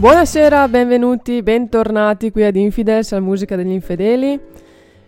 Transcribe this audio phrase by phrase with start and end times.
[0.00, 4.40] Buonasera, benvenuti, bentornati qui ad Infidels, la musica degli infedeli,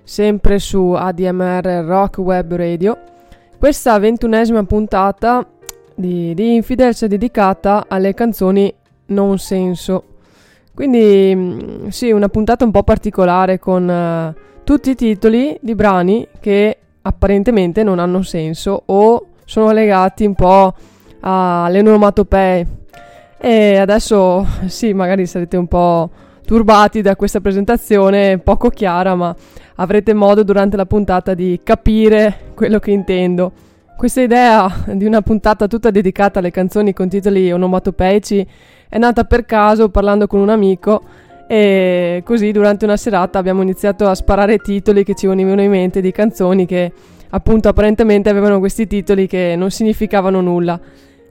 [0.03, 2.99] sempre su ADMR Rock Web Radio.
[3.59, 5.49] Questa ventunesima puntata
[5.95, 8.71] di, di Infidels è dedicata alle canzoni
[9.07, 10.05] non senso.
[10.75, 16.29] Quindi mm, sì, una puntata un po' particolare con uh, tutti i titoli di brani
[16.39, 20.75] che apparentemente non hanno senso o sono legati un po'
[21.21, 22.81] alle onomatopee
[23.45, 26.09] e adesso sì, magari sarete un po'
[26.47, 29.35] turbati da questa presentazione poco chiara, ma
[29.75, 33.51] avrete modo durante la puntata di capire quello che intendo.
[33.97, 38.47] Questa idea di una puntata tutta dedicata alle canzoni con titoli onomatopeici
[38.89, 41.03] è nata per caso parlando con un amico
[41.49, 46.01] e così durante una serata abbiamo iniziato a sparare titoli che ci venivano in mente
[46.01, 46.93] di canzoni che
[47.31, 50.81] appunto apparentemente avevano questi titoli che non significavano nulla.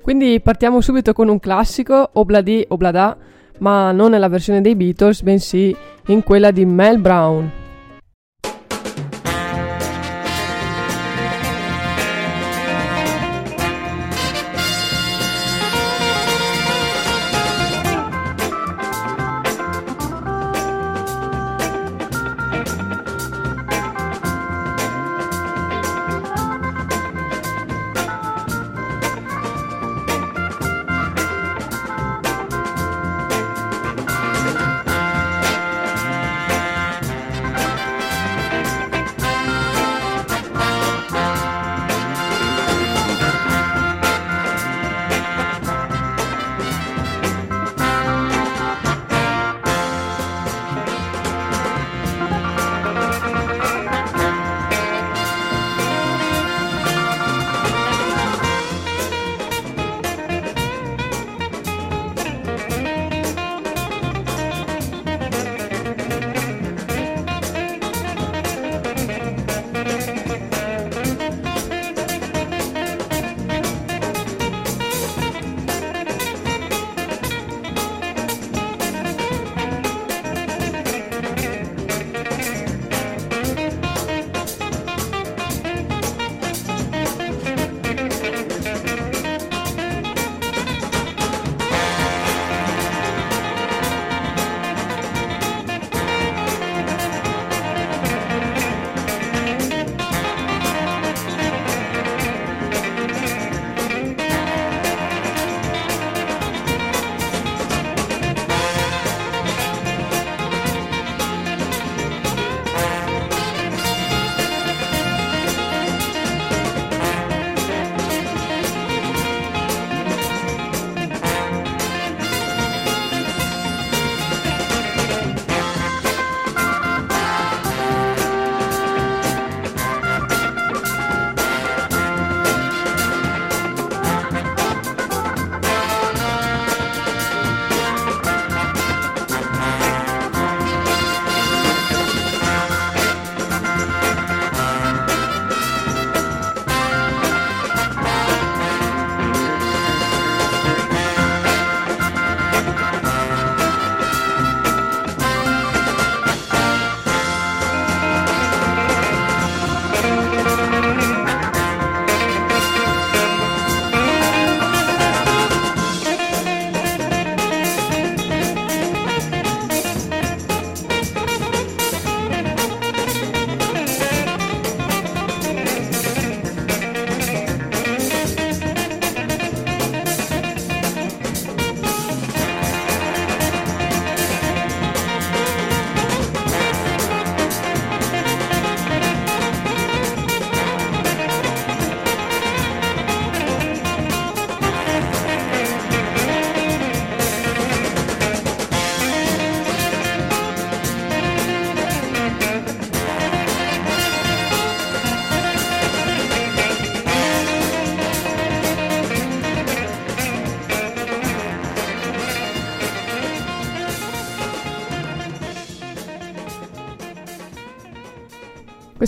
[0.01, 3.15] Quindi partiamo subito con un classico, Obladi Oblada,
[3.59, 5.75] ma non nella versione dei Beatles, bensì
[6.07, 7.60] in quella di Mel Brown.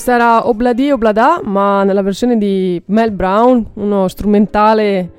[0.04, 5.10] Questa era Obladi Oblada, ma nella versione di Mel Brown, uno strumentale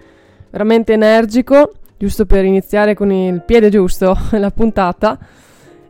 [0.51, 5.19] veramente energico, giusto per iniziare con il piede giusto la puntata.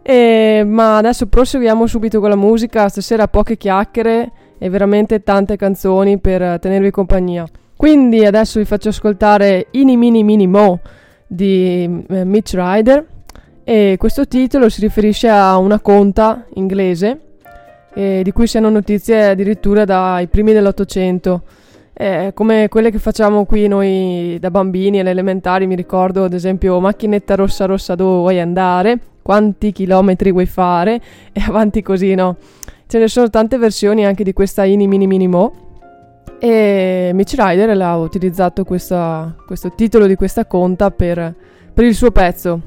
[0.00, 6.20] E, ma adesso proseguiamo subito con la musica, stasera poche chiacchiere e veramente tante canzoni
[6.20, 7.44] per tenervi compagnia.
[7.76, 10.78] Quindi adesso vi faccio ascoltare Ini Mini Mini Mo
[11.26, 13.04] di eh, Mitch Ryder,
[13.64, 17.18] e questo titolo si riferisce a una conta inglese
[17.94, 21.42] eh, di cui si hanno notizie addirittura dai primi dell'Ottocento.
[21.96, 26.80] Eh, come quelle che facciamo qui noi da bambini alle elementari, mi ricordo ad esempio
[26.80, 31.00] macchinetta rossa rossa dove vuoi andare, quanti chilometri vuoi fare
[31.32, 32.36] e avanti così, no?
[32.86, 35.64] Ce ne sono tante versioni anche di questa Ini Mini Mini Mo
[36.38, 41.34] e Mitch Ryder ha utilizzato questa, questo titolo di questa conta per,
[41.72, 42.60] per il suo pezzo.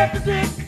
[0.00, 0.59] Exit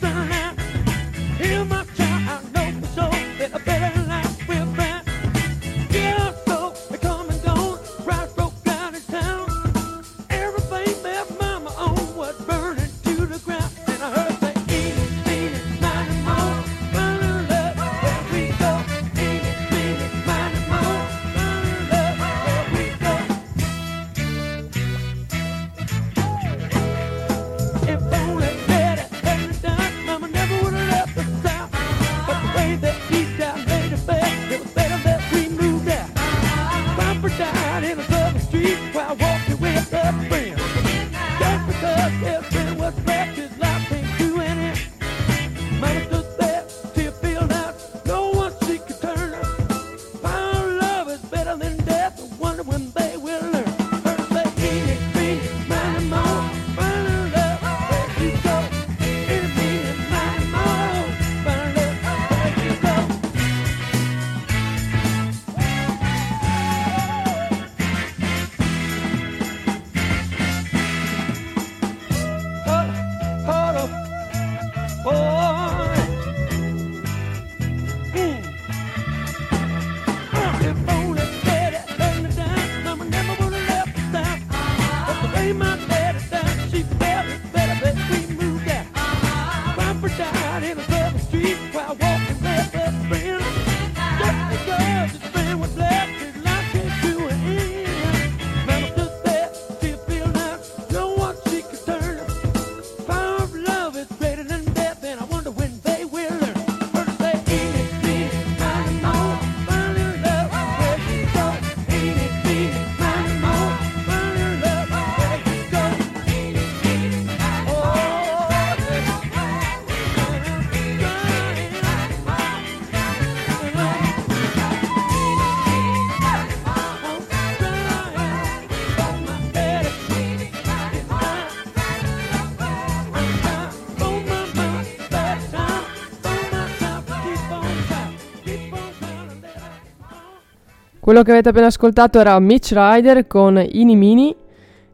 [141.13, 144.35] Quello che avete appena ascoltato era Mitch Ryder con Ini Mini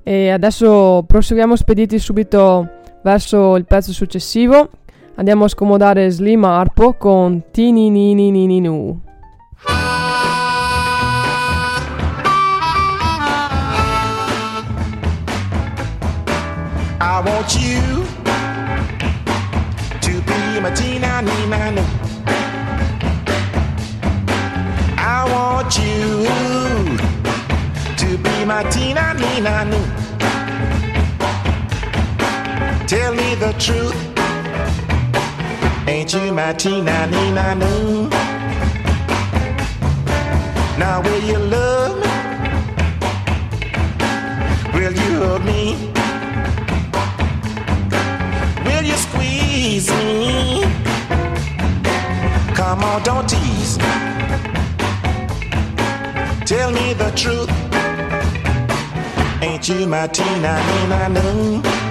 [0.03, 2.67] e adesso proseguiamo spediti subito
[3.01, 4.67] verso il pezzo successivo.
[5.15, 7.87] Andiamo a scomodare Slim Arpo con Tini.
[16.99, 18.03] I want you
[20.01, 21.98] to be my Tina Nina
[25.69, 26.97] want you
[27.95, 29.79] to be my Tina Nina Nu.
[32.87, 33.95] Tell me the truth.
[35.87, 38.09] Ain't you my Tina Nina Nu?
[40.79, 42.09] Now will you love me?
[44.73, 45.91] Will you hug me?
[48.65, 50.63] Will you squeeze me?
[52.55, 54.09] Come on, don't tease me.
[56.49, 57.47] Tell me the truth.
[59.43, 61.61] Ain't you my Tina Nina Nu?
[61.61, 61.88] You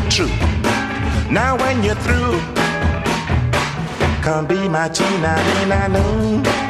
[0.00, 0.40] the truth?
[1.30, 2.38] Now when you're through,
[4.22, 6.67] come be my China, Nina, noon.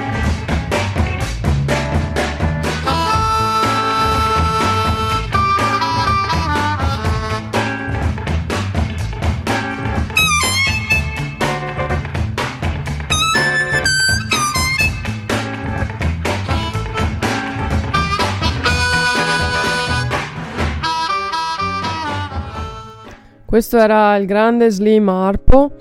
[23.59, 25.73] Questo era il grande Slim Harpo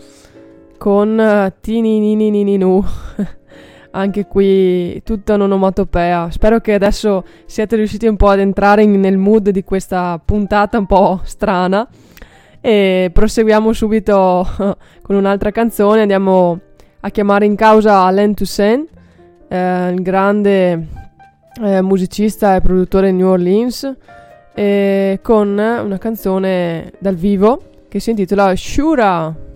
[0.80, 2.84] con uh, Tini Nini Nini Nu.
[3.92, 6.32] Anche qui tutta un'onomatopea.
[6.32, 10.80] Spero che adesso siate riusciti un po' ad entrare in, nel mood di questa puntata
[10.80, 11.88] un po' strana.
[12.62, 14.48] E proseguiamo subito
[15.04, 16.02] con un'altra canzone.
[16.02, 16.60] Andiamo
[17.02, 18.90] a chiamare in causa Alain Toussaint,
[19.50, 20.88] eh, il grande
[21.62, 23.96] eh, musicista e produttore di New Orleans
[24.58, 29.47] eh, con una canzone dal vivo che si intitola Shura.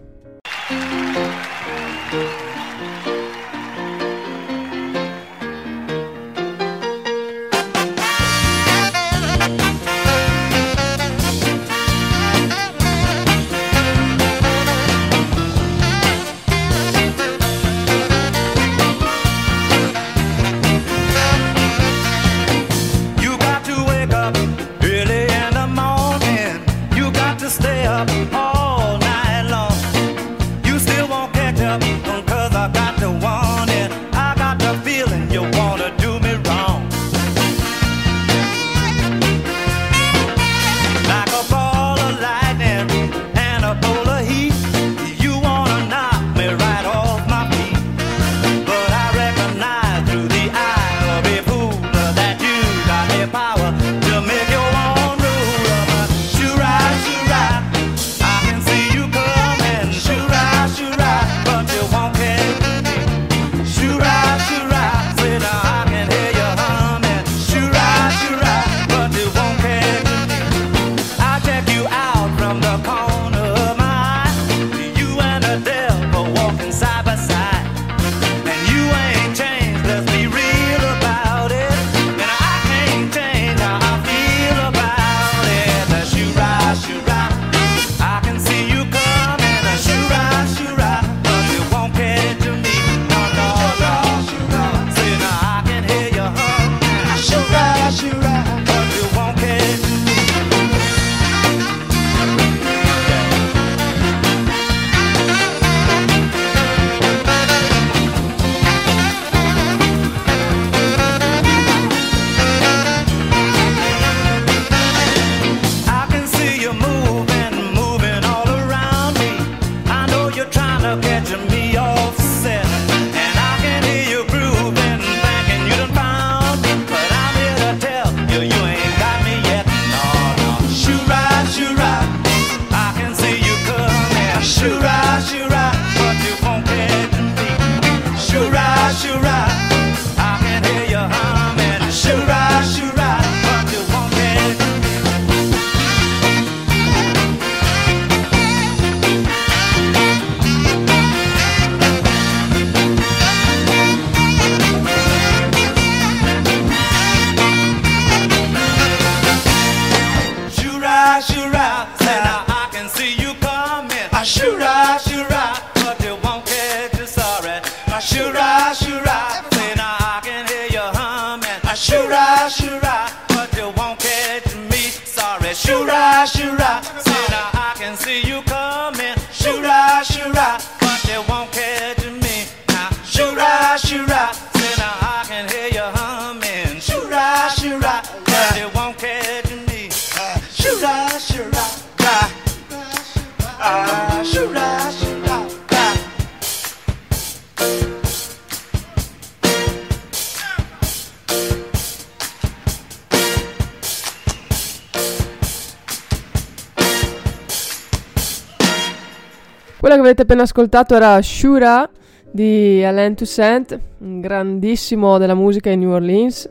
[210.31, 211.89] Appena ascoltato era Shura
[212.31, 216.49] di Alain Toussaint, un grandissimo della musica in New Orleans.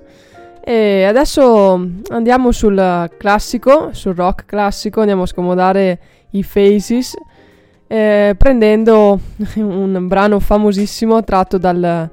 [0.62, 5.98] E adesso andiamo sul classico, sul rock classico, andiamo a scomodare
[6.32, 7.16] i Faces,
[7.86, 9.18] eh, prendendo
[9.56, 12.10] un brano famosissimo tratto dal,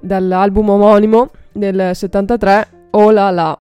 [0.00, 3.59] dall'album omonimo del 73, Oh la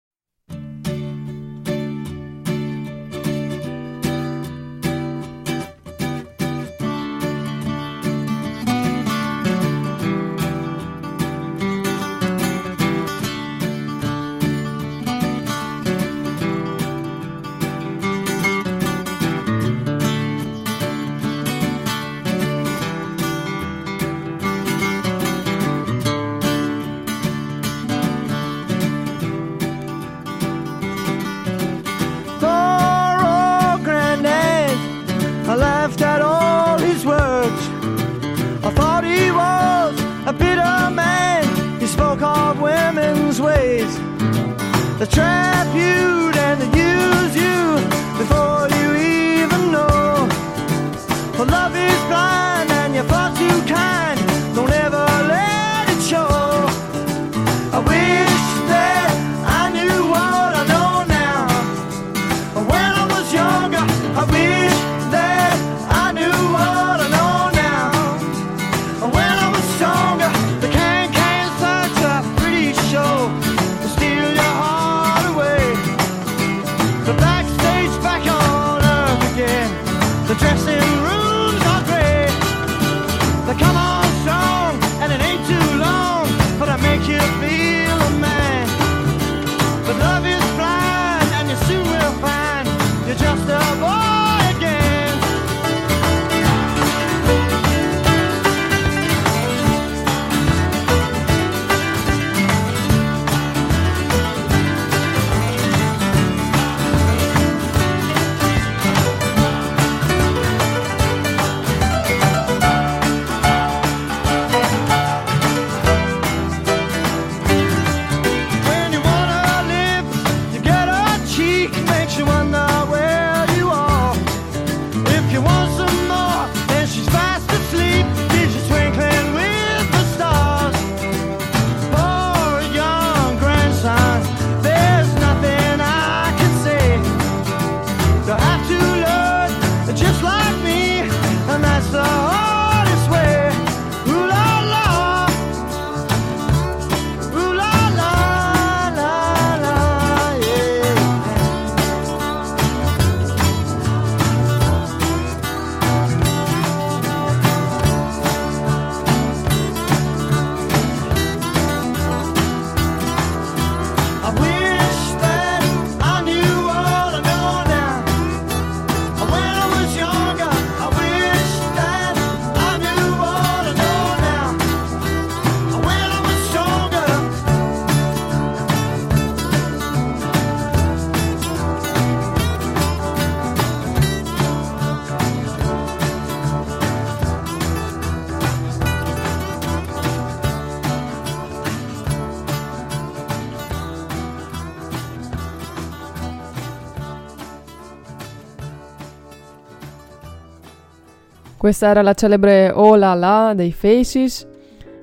[201.68, 204.48] Questa era la celebre Oh La La dei Faces,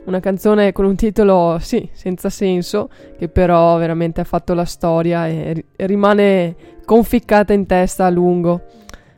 [0.05, 5.27] una canzone con un titolo, sì, senza senso, che però veramente ha fatto la storia
[5.27, 8.63] e, rimane conficcata in testa a lungo.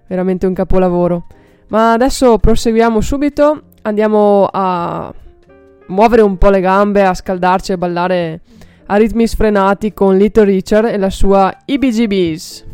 [0.07, 1.27] Veramente un capolavoro.
[1.69, 5.13] Ma adesso proseguiamo subito, andiamo a
[5.87, 8.41] muovere un po' le gambe, a scaldarci e ballare
[8.87, 12.65] a ritmi sfrenati con Little Richard e la sua IBGBs.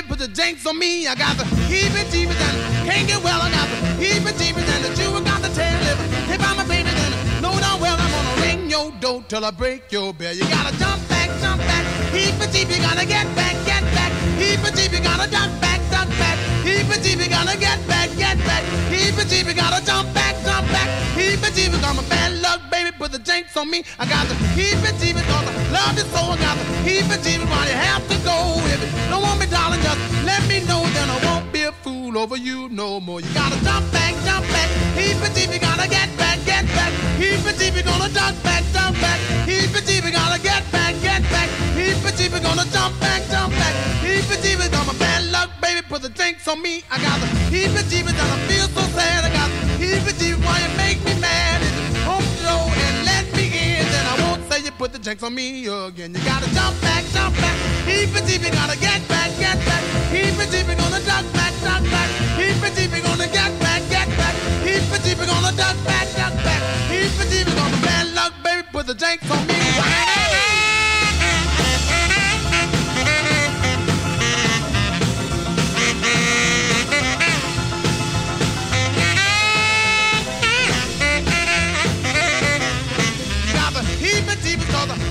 [0.00, 1.06] Put the jinx on me.
[1.06, 3.40] I got the heebie jeebies and can't get well.
[3.42, 5.98] I got the heebie jeebies and the Jew got the tail lip.
[6.32, 9.50] If I'm a baby, then know darn well I'm gonna ring your door till I
[9.50, 10.32] break your bell.
[10.32, 11.84] You gotta jump back, jump back.
[12.14, 14.12] Heebie jeebie, gotta get back, get back.
[14.40, 16.38] Heebie jeebie, gotta duck back, duck back.
[16.66, 18.62] Heebie jeebie, gotta get back, get back.
[18.90, 20.88] Heebie jeebie, gotta jump back, jump back.
[21.16, 23.84] Heebie jeebie, I'm a bad luck baby, put the jinx on me.
[23.98, 26.20] I got the jeebie, cause I love you so.
[26.32, 28.36] I got the heebie jeebie, why you have to go?
[28.72, 31.72] If you don't want me, darling, just let me know, then I won't be a
[31.72, 33.20] fool over you no more.
[33.20, 34.68] You gotta jump back, jump back.
[34.96, 36.92] Heebie jeebie, gotta get back, get back.
[37.20, 39.18] Heebie jeebie, gonna jump back, jump back.
[39.46, 41.48] Heebie jeebie, gotta get back, get back.
[41.76, 43.74] Heebie jeebie, gonna jump back, jump back.
[44.02, 46.84] Heebie jeebie, I'm a bad luck, baby, put the jinx on on me.
[46.90, 49.24] I got the heebie jeebies and I feel so sad.
[49.24, 51.58] I got the heebie jeebies why you make me mad.
[51.64, 53.84] It's home show and let me in.
[53.88, 56.12] Then I won't say you put the jinx on me again.
[56.12, 57.56] You gotta jump back, jump back.
[57.88, 59.82] Heebie jeebie gotta get back, get back.
[60.12, 62.08] Heebie jeebie gonna duck back, duck back.
[62.36, 64.34] Heebie jeebie gonna get back, get back.
[64.66, 66.60] Heebie jeebie gonna duck back, duck back.
[66.92, 70.21] Heebie jeebie gonna bad luck, baby, put the jinx on me.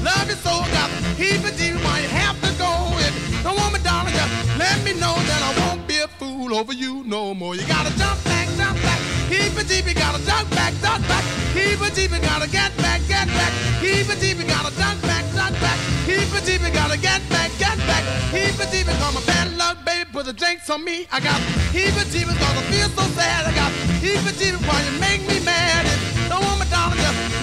[0.03, 2.71] Love you so, got heapy deep, might have to go.
[3.05, 6.73] If the woman, darling, just let me know that I won't be a fool over
[6.73, 7.53] you no more.
[7.55, 8.99] You gotta jump back, jump back.
[9.29, 11.23] Heapy deep, you gotta jump back, jump back.
[11.53, 13.53] Heapy deep, you gotta get back, get back.
[13.77, 15.77] Heapy deep, you gotta jump back, jump back.
[16.09, 18.03] Heapy deep, you gotta get back, get back.
[18.33, 21.05] Heapy deep, I'm a bad luck, baby, put the drinks on me.
[21.11, 21.39] I got
[21.77, 23.45] heapy deep, gonna feel so sad.
[23.45, 25.85] I got heapy deep, why you make me mad.
[25.85, 26.10] It's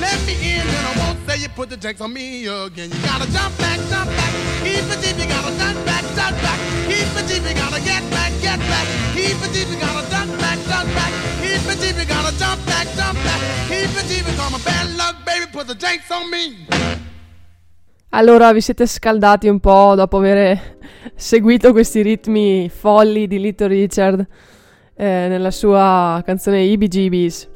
[0.00, 2.90] let me in, and I won't say you put the drinks on me again.
[2.90, 4.32] You gotta jump back, jump back.
[4.62, 6.58] Keep it deep, you gotta jump back, jump back.
[6.88, 8.86] Keep it deep, you gotta get back, get back.
[9.14, 11.12] Keep it deep, you gotta jump back, jump back.
[11.42, 13.40] Keep it deep, you gotta jump back, jump back.
[13.68, 15.46] Keep it deep, come a bad luck, baby.
[15.50, 16.66] Put the drinks on me.
[18.10, 20.78] Allora, vi siete scaldati un po' dopo aver
[21.14, 24.26] seguito questi ritmi folli di Little Richard
[24.96, 27.48] eh, nella sua canzone IBGBs.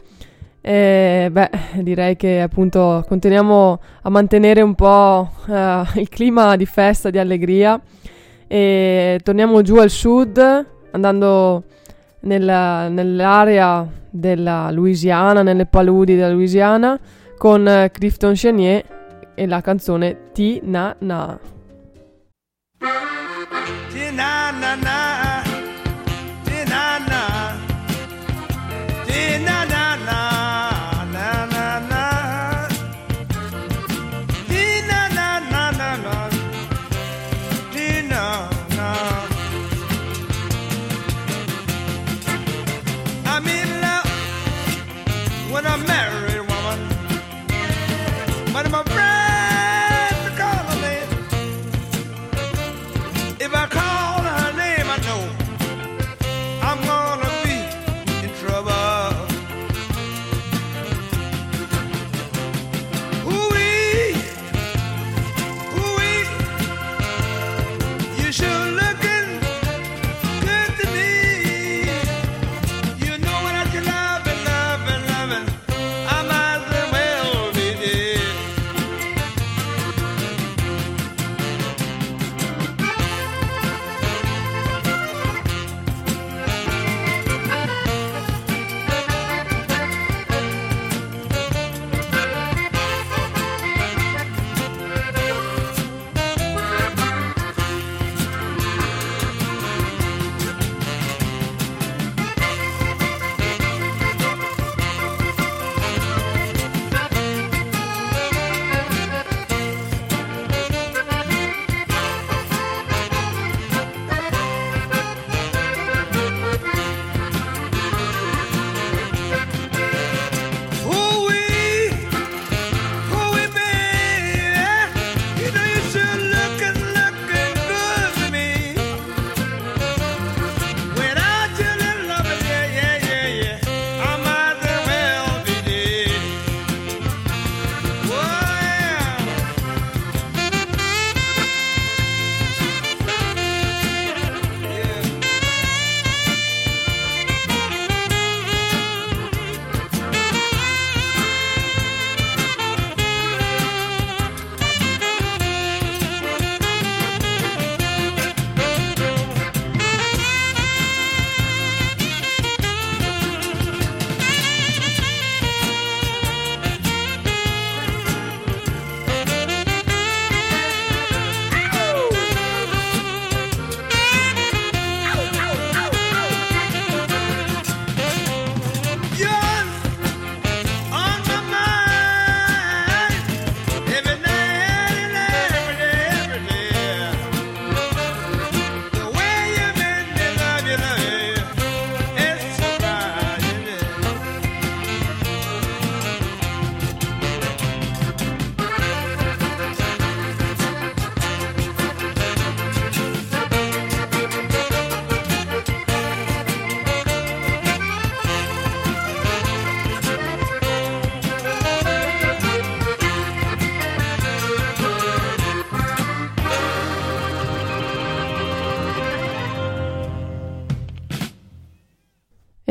[0.65, 1.51] E beh,
[1.83, 7.81] direi che appunto continuiamo a mantenere un po' eh, il clima di festa, di allegria
[8.47, 10.39] e torniamo giù al sud
[10.93, 11.65] andando
[12.21, 16.99] nella, nell'area della Louisiana, nelle paludi della Louisiana
[17.37, 18.85] con eh, Clifton Chenier
[19.35, 21.39] e la canzone Ti Na Na.
[22.79, 25.32] Ti-na-na-na, ti-na-na,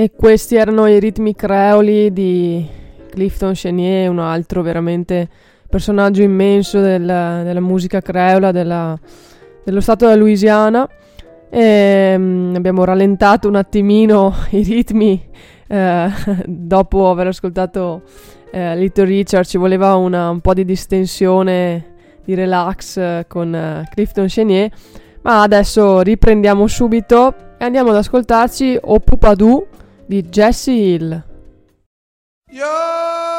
[0.02, 2.68] E questi erano i ritmi creoli di
[3.12, 5.30] Clifton Chenier, un altro veramente
[5.70, 8.98] personaggio immenso del- della musica creola della-
[9.64, 10.90] dello stato della Louisiana.
[11.52, 15.24] E, mm, abbiamo rallentato un attimino i ritmi
[15.68, 16.10] eh,
[16.48, 18.02] dopo aver ascoltato
[18.52, 21.94] eh, Little Richard, ci voleva una- un po' di distensione,
[22.26, 24.72] di relax eh, con eh, Clifton Chenier.
[25.22, 29.68] Ma adesso riprendiamo subito e andiamo ad ascoltarci O Pupadoo
[30.12, 31.24] di Jesse Hill.
[32.52, 33.31] Yo.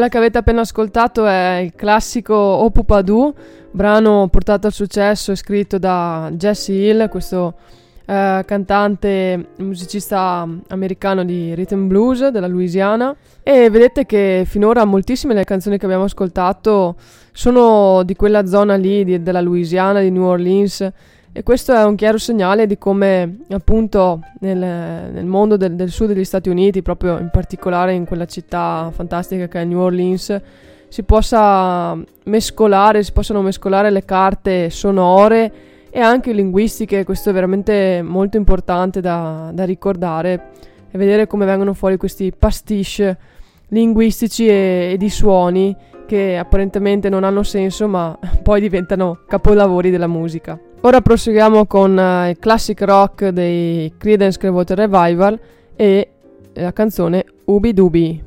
[0.00, 3.34] Quella che avete appena ascoltato è il classico O Pupadoo,
[3.70, 7.52] brano portato al successo e scritto da Jesse Hill, questo
[8.06, 13.14] eh, cantante musicista americano di rhythm blues della Louisiana.
[13.42, 16.96] E vedete che finora moltissime delle canzoni che abbiamo ascoltato
[17.32, 20.90] sono di quella zona lì, di- della Louisiana, di New Orleans.
[21.32, 26.08] E questo è un chiaro segnale di come appunto nel, nel mondo del, del sud
[26.08, 30.40] degli Stati Uniti, proprio in particolare in quella città fantastica che è New Orleans,
[30.88, 35.52] si possa mescolare, si possano mescolare le carte sonore
[35.88, 37.04] e anche linguistiche.
[37.04, 40.48] Questo è veramente molto importante da, da ricordare
[40.90, 43.16] e vedere come vengono fuori questi pastiche
[43.68, 50.08] linguistici e, e di suoni che apparentemente non hanno senso ma poi diventano capolavori della
[50.08, 50.58] musica.
[50.82, 55.38] Ora proseguiamo con eh, il classic rock dei Creedence Clearwater Revival
[55.76, 56.10] e
[56.54, 58.24] la canzone Ubi Dubi.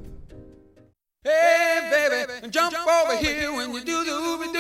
[1.23, 4.51] Hey, baby, jump over here when you do the ooby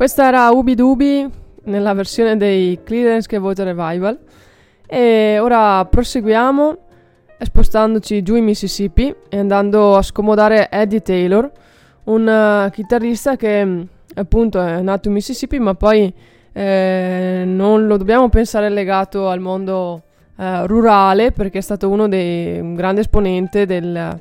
[0.00, 1.28] Questa era Ubi Dubi
[1.64, 4.18] nella versione dei Clearance che Water Revival.
[4.86, 6.78] E ora proseguiamo
[7.38, 11.52] spostandoci giù in Mississippi e andando a scomodare Eddie Taylor,
[12.04, 13.82] un uh, chitarrista che mm,
[14.14, 16.10] appunto è nato in Mississippi ma poi
[16.50, 20.04] eh, non lo dobbiamo pensare legato al mondo
[20.38, 24.18] eh, rurale perché è stato uno dei un grande esponente del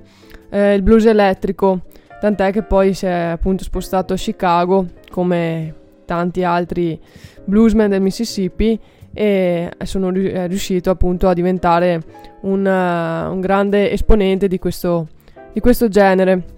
[0.50, 1.84] eh, blues elettrico
[2.20, 5.74] tant'è che poi si è appunto spostato a Chicago come
[6.06, 7.00] tanti altri
[7.44, 8.80] bluesmen del Mississippi
[9.14, 12.02] e sono è riuscito appunto a diventare
[12.42, 15.08] un, uh, un grande esponente di questo,
[15.52, 16.58] di questo genere.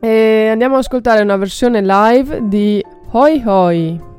[0.00, 4.13] E andiamo ad ascoltare una versione live di Hoi Hoi.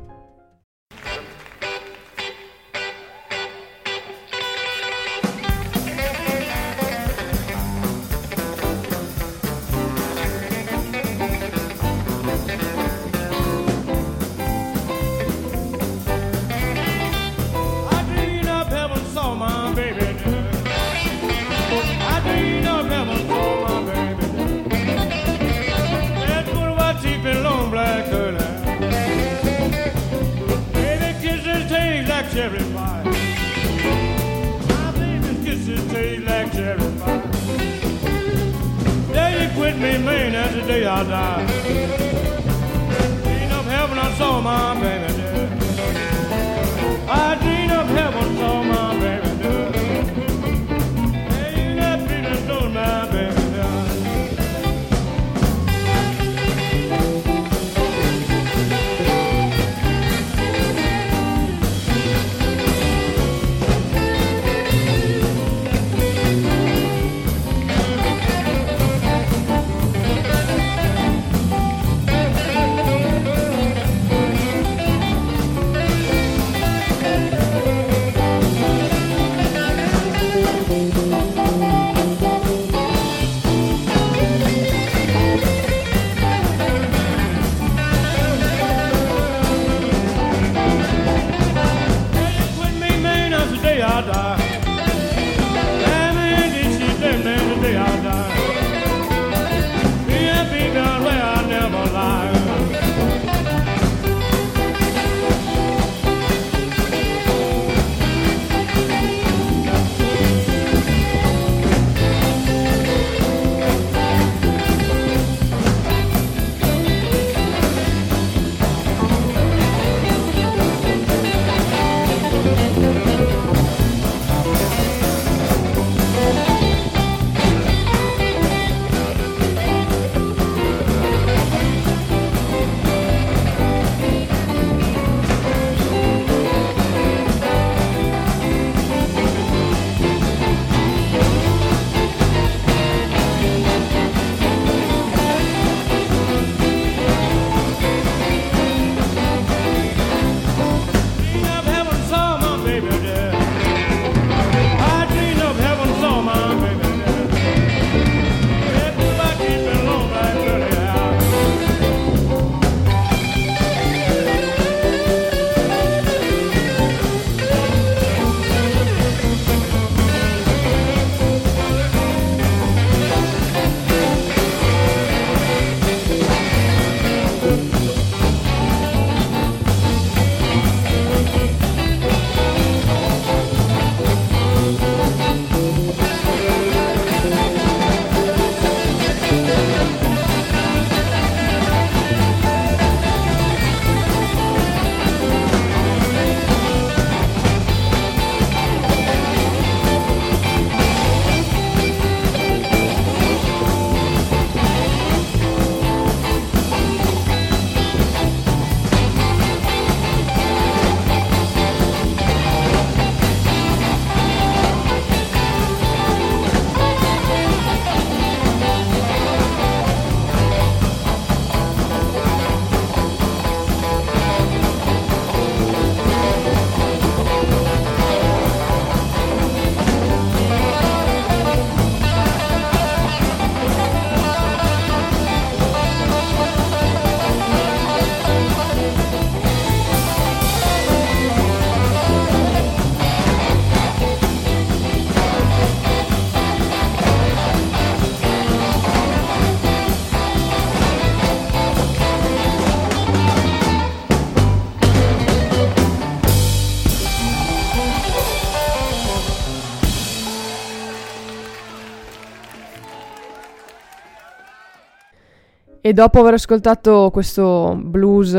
[265.95, 268.37] Dopo aver ascoltato questo blues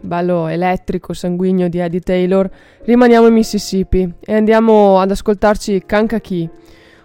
[0.00, 2.50] bello elettrico, sanguigno di Eddie Taylor,
[2.82, 6.50] rimaniamo in Mississippi e andiamo ad ascoltarci Kankakee,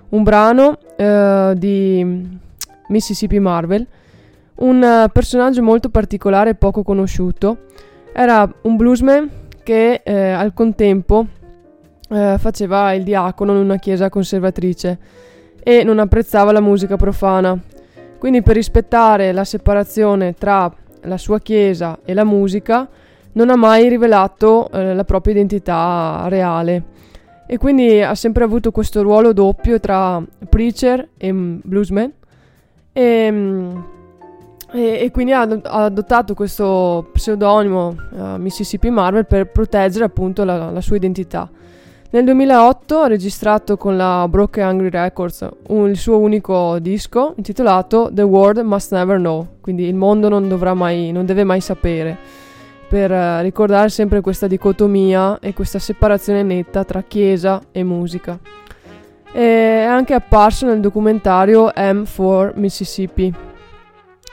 [0.10, 2.40] un brano eh, di
[2.88, 3.86] Mississippi Marvel,
[4.56, 7.66] un eh, personaggio molto particolare e poco conosciuto.
[8.12, 9.30] Era un bluesman
[9.62, 11.28] che eh, al contempo
[12.10, 14.98] eh, faceva il diacono in una chiesa conservatrice
[15.62, 17.70] e non apprezzava la musica profana.
[18.22, 20.72] Quindi per rispettare la separazione tra
[21.06, 22.88] la sua chiesa e la musica
[23.32, 26.84] non ha mai rivelato eh, la propria identità reale
[27.48, 32.14] e quindi ha sempre avuto questo ruolo doppio tra preacher e mm, bluesman
[32.94, 33.78] e, mm,
[34.72, 40.70] e, e quindi ha, ha adottato questo pseudonimo uh, Mississippi Marvel per proteggere appunto la,
[40.70, 41.50] la sua identità.
[42.14, 48.10] Nel 2008 ha registrato con la Broken Hungry Records un, il suo unico disco intitolato
[48.12, 50.46] The World Must Never Know, quindi il mondo non,
[50.76, 52.18] mai, non deve mai sapere,
[52.90, 58.38] per eh, ricordare sempre questa dicotomia e questa separazione netta tra chiesa e musica.
[59.32, 63.34] È anche apparso nel documentario M4 Mississippi.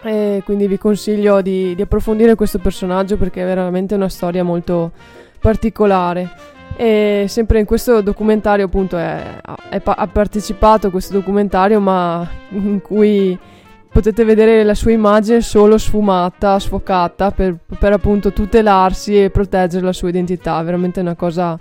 [0.02, 4.90] E quindi vi consiglio di, di approfondire questo personaggio perché è veramente una storia molto
[5.38, 6.56] particolare.
[6.80, 12.80] E sempre in questo documentario, appunto, è, è, ha partecipato a questo documentario, ma in
[12.80, 13.36] cui
[13.90, 19.92] potete vedere la sua immagine solo sfumata, sfocata, per, per appunto tutelarsi e proteggere la
[19.92, 20.62] sua identità.
[20.62, 21.58] Veramente una cosa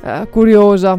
[0.00, 0.98] eh, curiosa.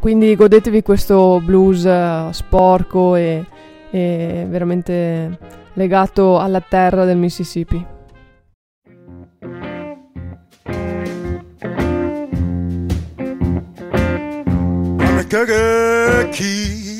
[0.00, 3.44] Quindi godetevi questo blues eh, sporco e,
[3.90, 5.38] e veramente
[5.74, 8.00] legato alla terra del Mississippi.
[15.32, 16.91] Kankakee.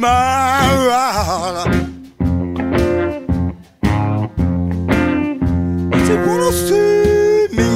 [0.00, 1.64] My marala.
[6.06, 7.70] They wanna see me.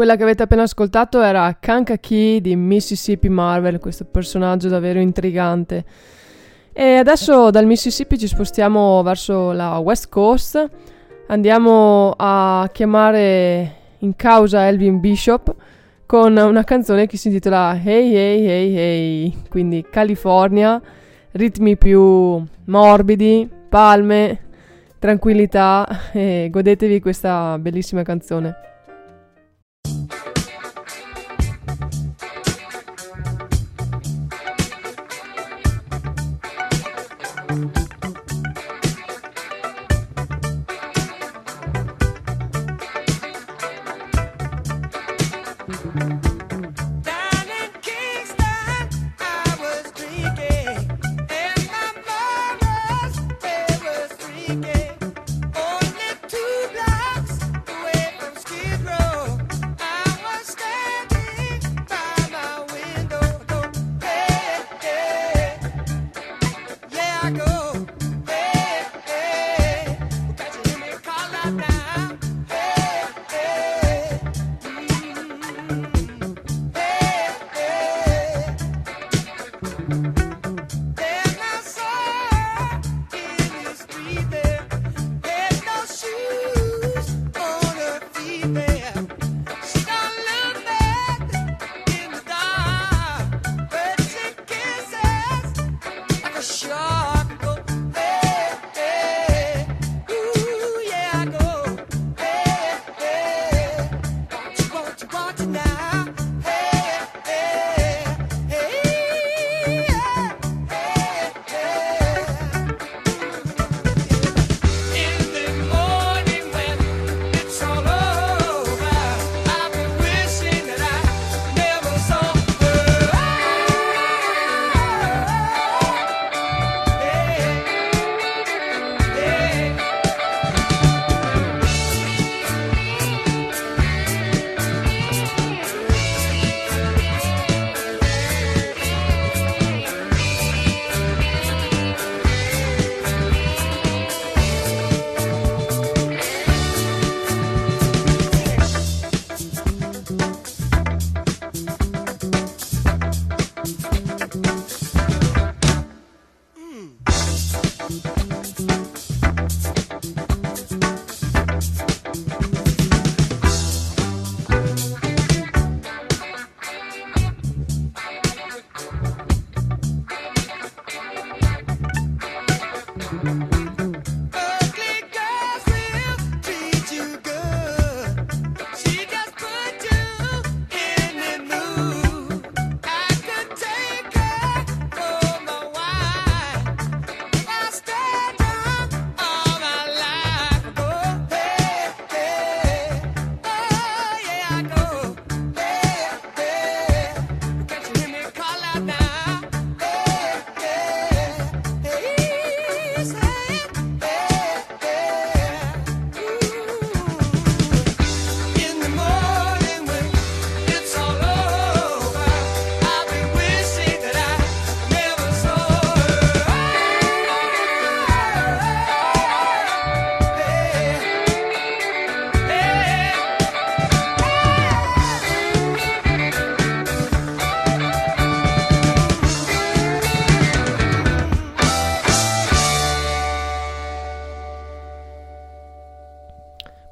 [0.00, 5.84] Quella che avete appena ascoltato era Kankakee di Mississippi Marvel, questo personaggio davvero intrigante.
[6.72, 10.70] E adesso dal Mississippi ci spostiamo verso la West Coast,
[11.26, 15.54] andiamo a chiamare in causa Elvin Bishop,
[16.10, 20.82] con una canzone che si intitola Hey Hey Hey Hey, quindi California,
[21.30, 24.40] ritmi più morbidi, palme,
[24.98, 28.69] tranquillità e godetevi questa bellissima canzone.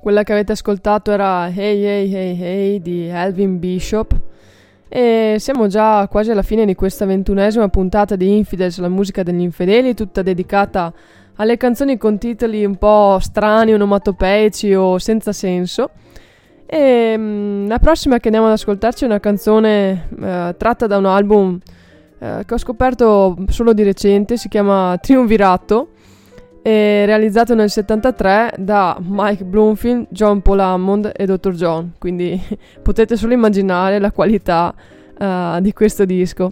[0.08, 4.18] Quella che avete ascoltato era Hey Hey Hey Hey di Elvin Bishop.
[4.88, 9.42] E siamo già quasi alla fine di questa ventunesima puntata di Infidels, la musica degli
[9.42, 10.90] infedeli, tutta dedicata
[11.34, 15.90] alle canzoni con titoli un po' strani, onomatopeici o senza senso.
[16.64, 21.04] E mm, la prossima che andiamo ad ascoltarci è una canzone eh, tratta da un
[21.04, 21.58] album
[22.18, 25.88] eh, che ho scoperto solo di recente, si chiama Triunvirato
[26.62, 31.52] e realizzato nel 73 da Mike Bloomfield, John Paul Hammond e Dr.
[31.52, 32.40] John, quindi
[32.82, 34.74] potete solo immaginare la qualità
[35.18, 36.50] eh, di questo disco.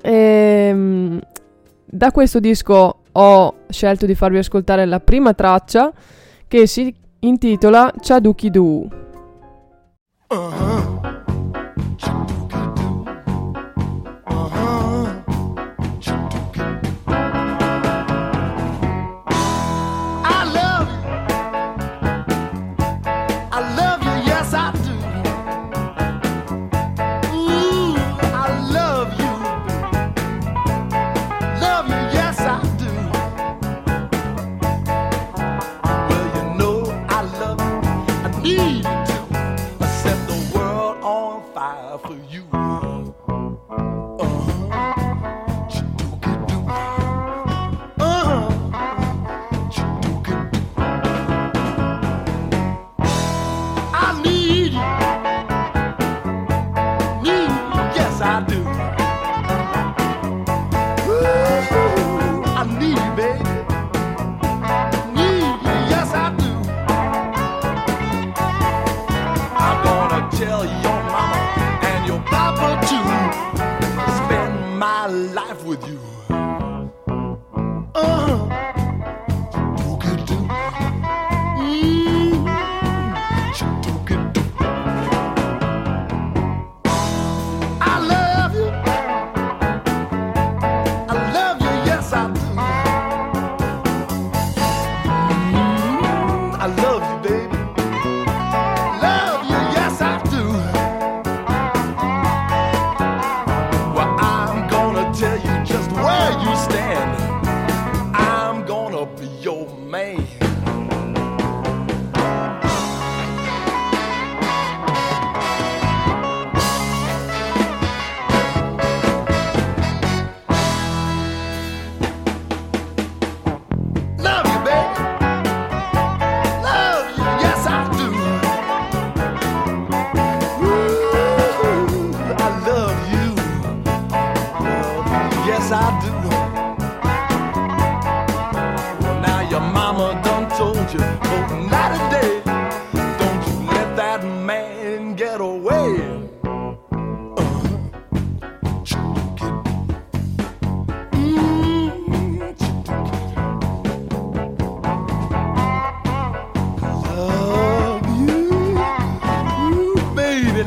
[0.00, 1.18] E, mm,
[1.84, 5.92] da questo disco ho scelto di farvi ascoltare la prima traccia
[6.46, 8.88] che si intitola Chaduki Doo.
[10.30, 11.17] I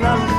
[0.01, 0.30] not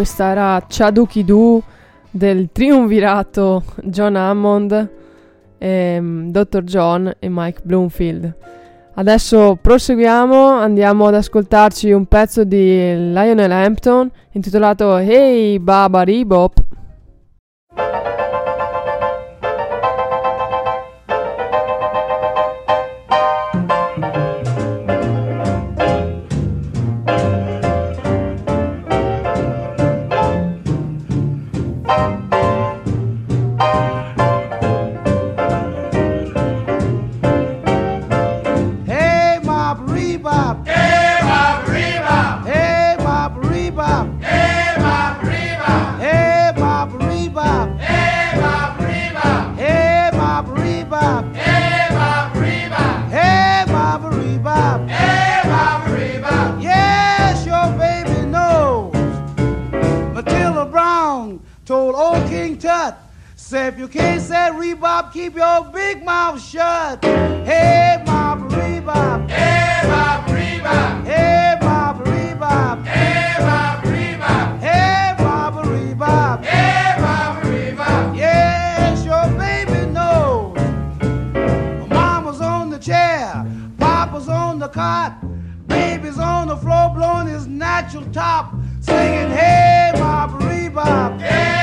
[0.00, 1.26] Questa era Chaduki
[2.10, 4.88] del triumvirato John Hammond,
[5.58, 6.62] ehm, Dr.
[6.62, 8.34] John e Mike Bloomfield.
[8.94, 16.69] Adesso proseguiamo, andiamo ad ascoltarci un pezzo di Lionel Hampton intitolato Hey Baba Bebop.
[63.50, 67.04] Say if you can't say Rebop, keep your big mouth shut.
[67.04, 69.28] Hey, Bob Rebop.
[69.28, 71.04] Hey, Bob Rebop.
[71.04, 72.86] Hey, Bob Rebop.
[72.86, 74.60] Hey, Bob Rebop.
[74.60, 76.44] Hey, Bob Rebop.
[76.44, 78.16] Hey, Bob Rebop.
[78.16, 80.56] Yes, your baby knows.
[81.88, 83.44] Mama's on the chair,
[83.78, 85.24] Papa's on the cot,
[85.66, 91.20] baby's on the floor blowing his natural top, singing, Hey, Bob Rebop.
[91.20, 91.59] Hey,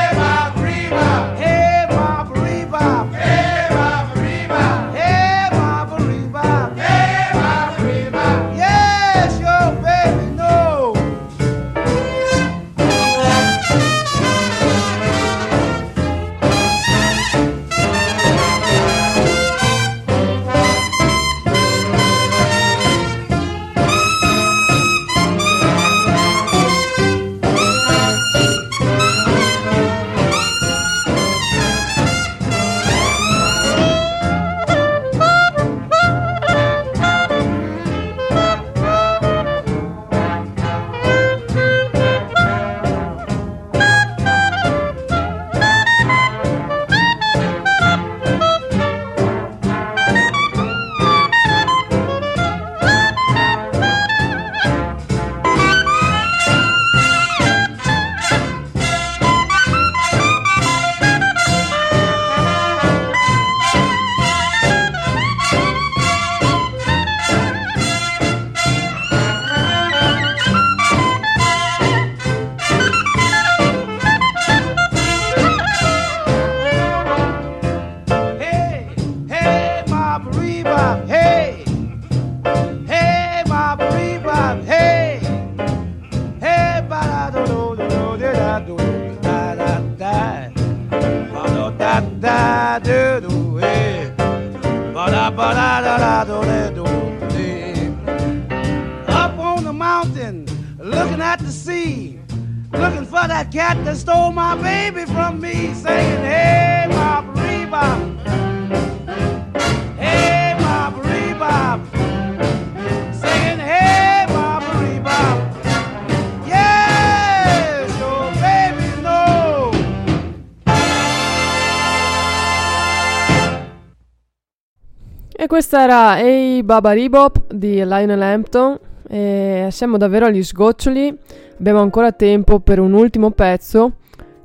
[125.69, 131.13] questa era Hey Baba Rebop di Lionel Hampton e siamo davvero agli sgoccioli,
[131.59, 133.95] abbiamo ancora tempo per un ultimo pezzo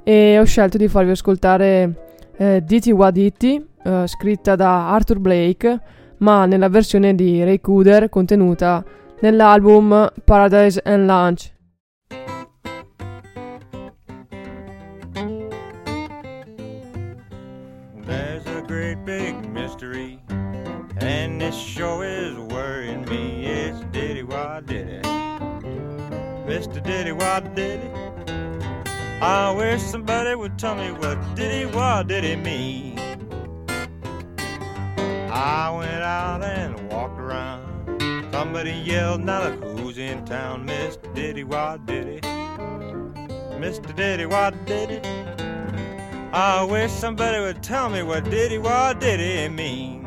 [0.03, 1.95] e ho scelto di farvi ascoltare
[2.37, 5.81] eh, Diti Waditi, eh, scritta da Arthur Blake,
[6.17, 8.85] ma nella versione di Ray Cooder contenuta
[9.21, 11.53] nell'album Paradise and Lunch.
[27.41, 29.23] Diddy Wah Diddy.
[29.23, 32.99] I wish somebody would tell me what Diddy Wah Diddy mean.
[35.31, 38.01] I went out and walked around.
[38.33, 41.15] Somebody yelled, now look who's in town, Mr.
[41.15, 42.21] Diddy Wah Diddy.
[42.21, 43.95] Mr.
[43.97, 45.01] Diddy Wah Diddy.
[46.35, 50.07] I wish somebody would tell me what diddy wah diddy mean.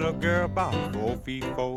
[0.00, 1.76] Little girl about four feet four.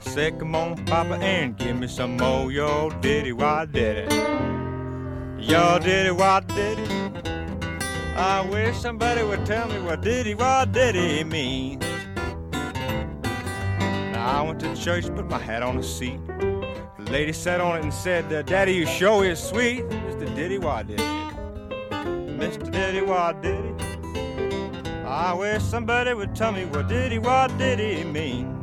[0.00, 2.50] Say, come on, Papa, and give me some more.
[2.50, 4.12] Yo, diddy wah diddy.
[5.38, 6.82] Yo, diddy wah diddy.
[8.16, 11.84] I wish somebody would tell me what diddy wah diddy means.
[14.12, 16.18] Now I went to church, put my hat on a seat.
[16.26, 19.88] The lady sat on it and said, Daddy, you show is sweet.
[19.88, 20.34] Mr.
[20.34, 21.02] Diddy Wah Diddy.
[22.40, 22.68] Mr.
[22.70, 23.89] Diddy Wah Diddy.
[25.10, 28.59] I wish somebody would tell me what diddy what diddy mean.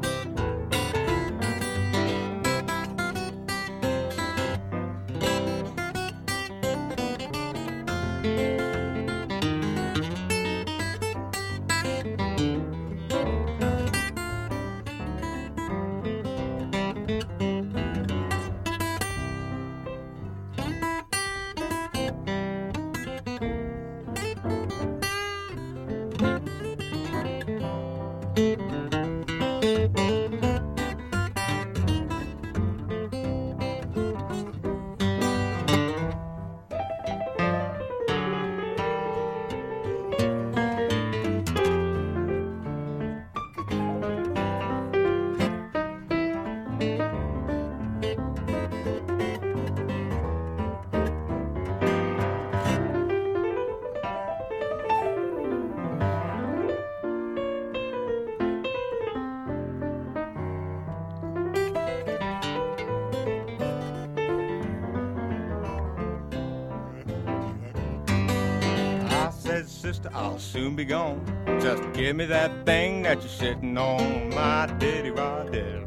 [70.57, 71.21] Soon be gone.
[71.61, 75.85] Just give me that thing that you're sitting on, my diddy wah diddy.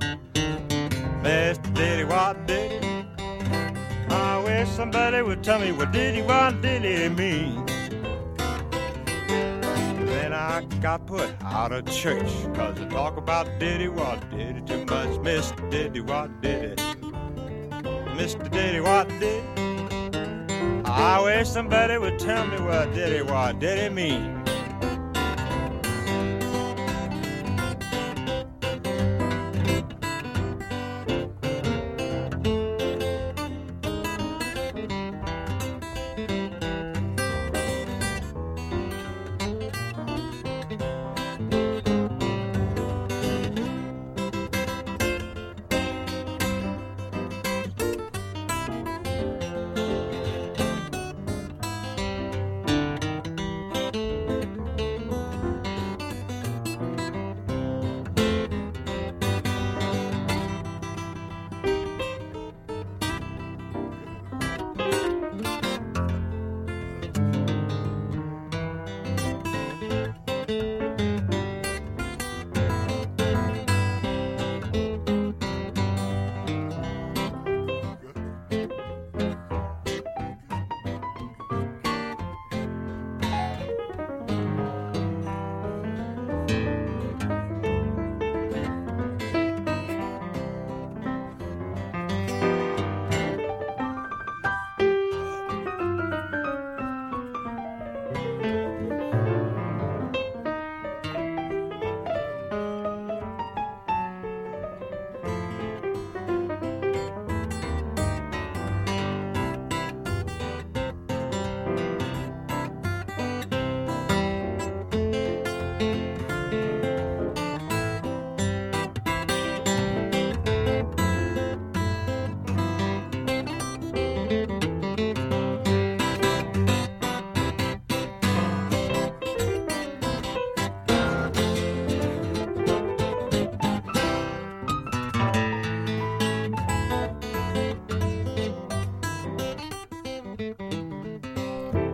[1.24, 1.74] Mr.
[1.74, 2.78] Diddy wah diddy.
[4.10, 7.66] I wish somebody would tell me what diddy wah diddy mean.
[10.06, 14.84] Then I got put out of church, cause I talk about diddy wah diddy too
[14.84, 15.10] much.
[15.28, 15.68] Mr.
[15.68, 16.76] Diddy wah diddy.
[18.18, 18.48] Mr.
[18.48, 19.42] Diddy wah diddy.
[20.84, 24.39] I wish somebody would tell me what diddy what diddy mean.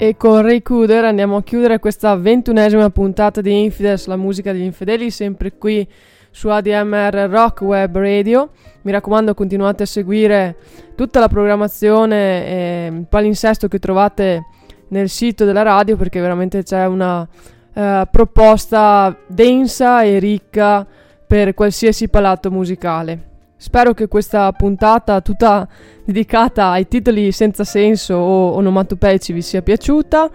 [0.06, 4.62] E con Ray Cooder andiamo a chiudere questa ventunesima puntata di Infidels, la musica degli
[4.62, 5.84] infedeli, sempre qui
[6.30, 8.50] su ADMR Rock Web Radio.
[8.82, 10.58] Mi raccomando, continuate a seguire
[10.94, 14.44] tutta la programmazione e il palinsesto che trovate
[14.90, 17.26] nel sito della radio perché veramente c'è una
[17.74, 20.86] eh, proposta densa e ricca
[21.26, 23.35] per qualsiasi palato musicale.
[23.58, 25.66] Spero che questa puntata tutta
[26.04, 30.30] dedicata ai titoli senza senso o onomatopeici vi sia piaciuta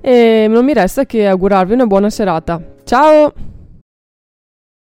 [0.00, 2.60] e non mi resta che augurarvi una buona serata.
[2.84, 3.53] Ciao!